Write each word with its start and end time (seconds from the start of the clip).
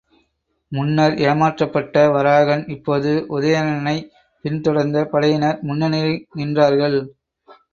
முன்னர் 0.71 1.15
ஏமாற்றப்பட்ட 1.23 2.05
வராகன் 2.13 2.63
இப்போது 2.67 3.11
உதயணனைப் 3.29 4.09
பின்தொடர்ந்த 4.45 5.05
படையினர் 5.05 5.63
முன்னணியில் 5.63 6.19
நின்றான். 6.33 6.99